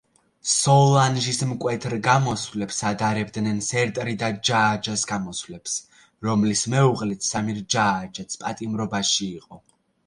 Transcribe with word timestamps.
სოლანჟის 0.51 1.41
მკვეთრ 1.49 1.93
გამოსვლებს 2.07 2.79
ადარებდნენ 2.93 3.61
სერტრიდა 3.67 4.31
ჯააჯაას 4.51 5.05
გამოსვლებს, 5.13 5.77
რომლის 6.31 6.67
მეუღლეც 6.77 7.33
სამირ 7.35 7.65
ჯააჯააც 7.77 8.41
პატიმრობაში 8.45 9.25
იყო. 9.43 9.67